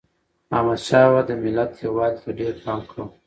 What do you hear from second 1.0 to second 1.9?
بابا د ملت